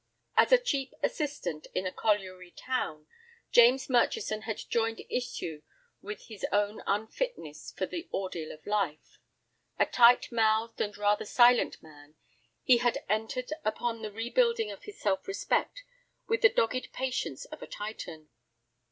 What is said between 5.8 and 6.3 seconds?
with